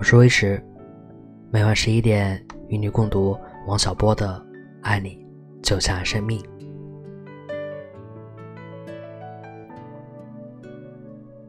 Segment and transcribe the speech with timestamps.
[0.00, 0.58] 我是微石，
[1.50, 4.28] 每晚十一点与你共读王小波的
[4.80, 5.22] 《爱你
[5.62, 6.42] 就像生命》。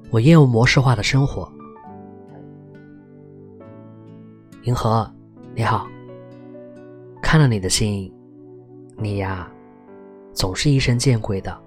[0.09, 1.49] 我厌恶模式化的生活。
[4.63, 5.09] 银河，
[5.55, 5.88] 你好，
[7.21, 8.13] 看了你的信，
[8.97, 9.49] 你呀，
[10.33, 11.58] 总是疑神见鬼的，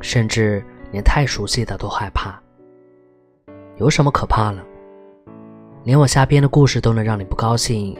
[0.00, 2.42] 甚至连太熟悉的都害怕。
[3.76, 4.64] 有什么可怕了？
[5.84, 7.94] 连我瞎编的故事都能让你不高兴，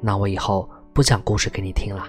[0.00, 2.04] 那我以后不讲故事给你听了。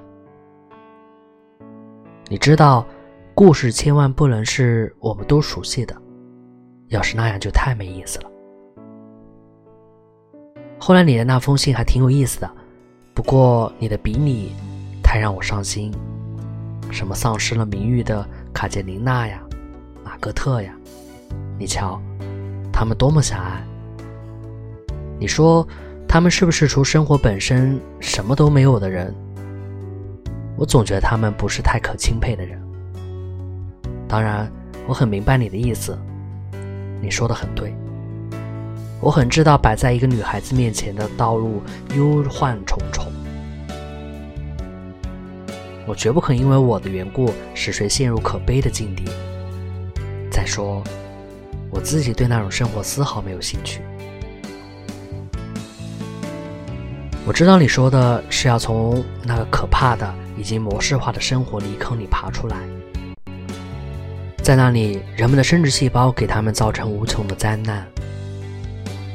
[2.28, 2.86] 你知道，
[3.34, 5.96] 故事千万不能是我们都熟悉的，
[6.90, 8.30] 要是那样就太没意思了。
[10.80, 12.52] 后来你的那封信还挺有意思的，
[13.16, 14.54] 不过你的笔拟
[15.02, 15.92] 太让我伤心，
[16.92, 19.42] 什么丧失了名誉的卡捷琳娜呀，
[20.04, 20.76] 马格特呀，
[21.58, 22.00] 你瞧，
[22.72, 23.66] 他们多么狭隘。
[25.22, 25.68] 你说，
[26.08, 29.14] 他们是不是除生活本身什么都没有的人？
[30.58, 32.60] 我总觉得他们不是太可钦佩的人。
[34.08, 34.52] 当然，
[34.88, 35.96] 我很明白你的意思，
[37.00, 37.72] 你说的很对。
[39.00, 41.62] 我很知道摆在一个女孩子面前的道路
[41.96, 43.06] 忧患重重，
[45.86, 49.04] 我绝不肯因为我的缘故使谁陷入可悲的境地。
[50.32, 50.84] 再说，
[51.70, 53.82] 我自己对那种生活丝毫没有兴趣。
[57.24, 62.58] 我知道你说的是要从那个可怕的、已经模式化的生活泥坑里爬出来，
[64.42, 67.86] 在那里，人们的生殖细胞给他们造成无穷的灾难。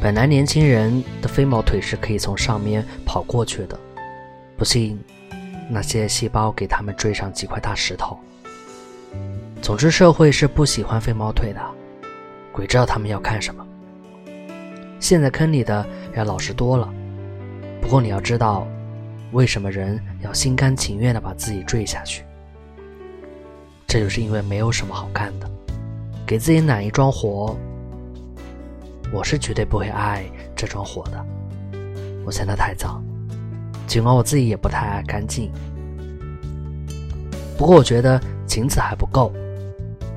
[0.00, 3.76] 本来年轻人的飞毛腿是可以从上面跑过去的，
[4.56, 4.96] 不信，
[5.68, 8.16] 那些细胞给他们追上几块大石头。
[9.60, 11.60] 总之，社会是不喜欢飞毛腿的，
[12.52, 13.66] 鬼知道他们要看什么。
[15.00, 15.84] 陷在坑里的
[16.14, 16.88] 要老实多了。
[17.86, 18.66] 不过你要知道，
[19.30, 22.24] 为什么人要心甘情愿的把自己坠下去？
[23.86, 25.48] 这就是因为没有什么好干的，
[26.26, 27.56] 给自己揽一桩活。
[29.12, 30.24] 我是绝对不会爱
[30.56, 31.26] 这桩活的，
[32.24, 33.00] 我嫌它太脏，
[33.86, 35.52] 尽管我自己也不太爱干净。
[37.56, 39.32] 不过我觉得仅此还不够，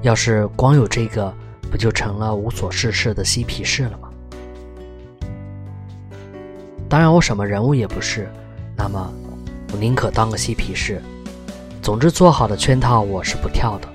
[0.02, 1.32] 要是光有这个，
[1.70, 4.09] 不就成了无所事事的嬉皮士了吗？
[6.90, 8.28] 当然，我什么人物也不是，
[8.76, 9.14] 那么
[9.72, 11.00] 我宁可当个嬉皮士。
[11.84, 13.88] 总之，做好的圈套我是不跳的。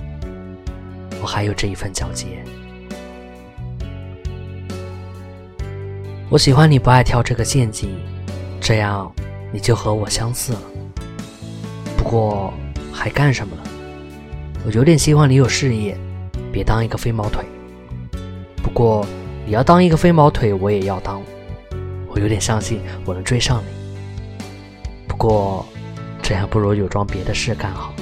[1.21, 2.27] 我还有这一份皎洁。
[6.31, 7.91] 我喜欢你不爱跳这个陷阱，
[8.61, 9.13] 这样
[9.53, 10.63] 你就和我相似了。
[11.97, 12.55] 不过
[12.93, 13.63] 还干什么了？
[14.65, 15.99] 我有点希望你有事业，
[16.53, 17.45] 别当一个飞毛腿。
[18.63, 19.05] 不过
[19.45, 21.21] 你要当一个飞毛腿，我也要当。
[22.15, 24.47] 我有点相信我能追上你，
[25.09, 25.67] 不过
[26.23, 27.93] 这样不如有桩别的事干好。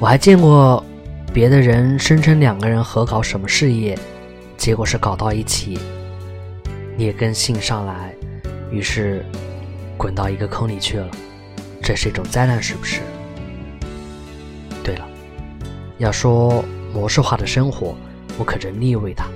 [0.00, 0.82] 我还见过
[1.34, 3.98] 别的人声称两个人合搞什么事业，
[4.56, 5.78] 结果是搞到一起，
[6.96, 8.14] 劣根性上来，
[8.70, 9.22] 于是
[9.98, 11.06] 滚到一个坑里去了。
[11.82, 13.02] 这是一种灾难，是不是？
[14.82, 15.06] 对了，
[15.98, 16.64] 要说
[16.94, 17.94] 模式化的生活，
[18.38, 19.26] 我可真腻味它。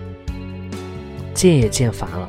[1.40, 2.28] 见也见烦了，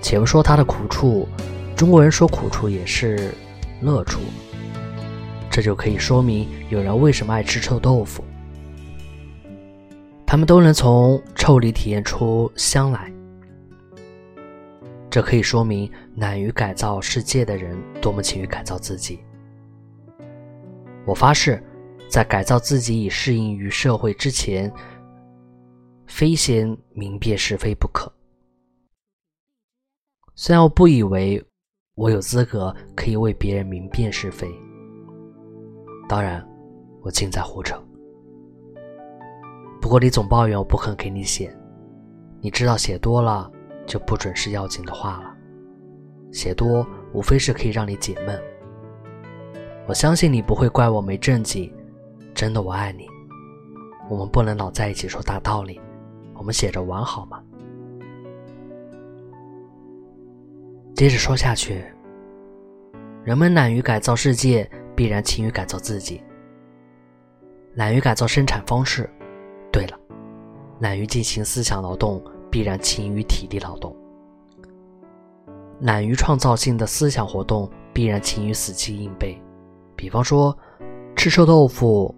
[0.00, 1.28] 且不说他的苦处，
[1.76, 3.30] 中国人说苦处也是
[3.82, 4.20] 乐处，
[5.50, 8.24] 这就可以说明有人为什么爱吃臭豆腐。
[10.24, 13.12] 他们都能从臭里体验出香来，
[15.10, 19.20] 这可以说明懒于改造世界的人多么勤于改造自己。
[21.04, 21.62] 我发誓，
[22.08, 24.72] 在改造自己以适应于社会之前，
[26.06, 28.10] 非先明辨是非不可。
[30.40, 31.44] 虽然我不以为
[31.96, 34.48] 我有资格可以为别人明辨是非，
[36.08, 36.40] 当然
[37.02, 37.76] 我尽在胡扯。
[39.80, 41.52] 不过你总抱怨我不肯给你写，
[42.40, 43.50] 你知道写多了
[43.84, 45.36] 就不准是要紧的话了。
[46.30, 48.40] 写多无非是可以让你解闷。
[49.88, 51.68] 我相信你不会怪我没正经，
[52.32, 53.08] 真的我爱你。
[54.08, 55.80] 我们不能老在一起说大道理，
[56.34, 57.42] 我们写着玩好吗？
[60.98, 61.80] 接着说下去，
[63.22, 66.20] 人们懒于改造世界，必然勤于改造自己。
[67.74, 69.08] 懒于改造生产方式，
[69.70, 69.96] 对了，
[70.80, 73.94] 懒于进行思想劳动，必然勤于体力劳动。
[75.82, 79.40] 懒于创造性的思想活动，必然勤于死记硬背。
[79.94, 80.58] 比方说，
[81.14, 82.12] 吃臭豆腐、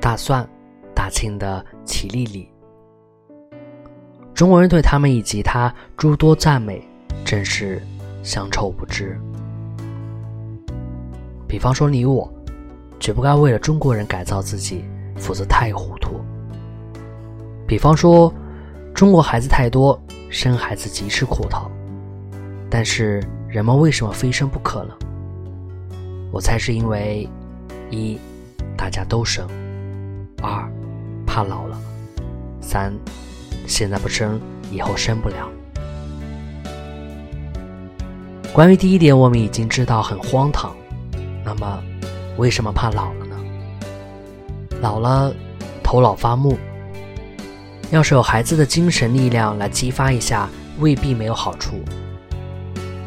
[0.00, 0.48] 大蒜、
[0.94, 2.50] 大庆的齐丽丽。
[4.32, 6.82] 中国人对他们以及他诸多赞美，
[7.26, 7.82] 真是
[8.22, 9.18] 乡愁不知。
[11.48, 12.32] 比方说你我，
[12.98, 14.84] 绝不该为了中国人改造自己，
[15.16, 16.20] 否则太糊涂。
[17.66, 18.32] 比方说，
[18.94, 21.70] 中国孩子太多，生孩子极是苦头。
[22.70, 24.94] 但是人们为什么非生不可呢？
[26.32, 27.28] 我猜是因为，
[27.90, 28.18] 一，
[28.76, 29.46] 大家都生；
[30.42, 30.66] 二，
[31.26, 31.76] 怕老了；
[32.62, 32.94] 三，
[33.66, 34.40] 现在不生，
[34.70, 35.50] 以后生不了。
[38.52, 40.76] 关于第一点，我们已经知道很荒唐。
[41.42, 41.82] 那么，
[42.36, 43.36] 为什么怕老了呢？
[44.82, 45.34] 老了，
[45.82, 46.58] 头脑发木。
[47.90, 50.50] 要是有孩子的精神力量来激发一下，
[50.80, 51.80] 未必没有好处。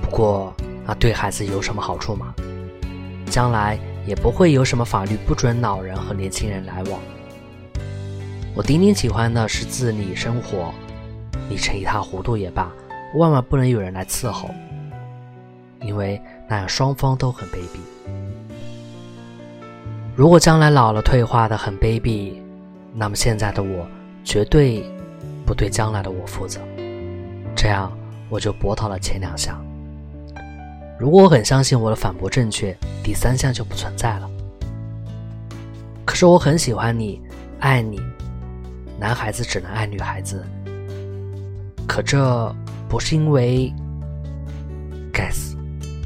[0.02, 0.52] 不过，
[0.84, 2.34] 那对孩子有什么好处吗？
[3.28, 3.78] 将来
[4.08, 7.00] 也不会有什么法律不准老人和年轻人来往。
[8.56, 10.74] 我顶顶喜欢的是自理生活，
[11.48, 12.72] 你成一塌糊涂也罢，
[13.16, 14.50] 万万不能有人来伺候，
[15.82, 17.80] 因为那样双方都很卑鄙。
[20.16, 22.34] 如果将来老了退化的很卑鄙，
[22.94, 23.86] 那么现在的我
[24.24, 24.84] 绝对
[25.46, 26.62] 不对将来的我负责。
[27.56, 27.92] 这样
[28.30, 29.62] 我就驳倒了前两项。
[30.98, 32.74] 如果我很相信我的反驳正确，
[33.04, 34.30] 第三项就不存在了。
[36.06, 37.22] 可是我很喜欢你，
[37.60, 38.00] 爱你，
[38.98, 40.46] 男孩子只能爱女孩子。
[41.86, 42.56] 可这
[42.88, 43.74] 不是因为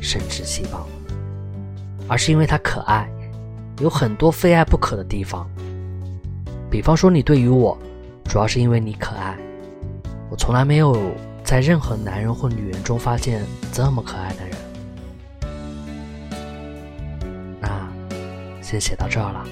[0.10, 0.88] 生殖细胞，
[2.08, 3.08] 而是因为它可爱，
[3.80, 5.48] 有很多非爱不可的地方。
[6.68, 7.78] 比方说，你对于我，
[8.26, 9.38] 主要是因为你可爱。
[10.32, 10.98] 我从来没有
[11.44, 14.58] 在任何男人或女人中发现这么可爱的人。
[17.62, 17.88] 那
[18.64, 19.46] 先写到这儿了。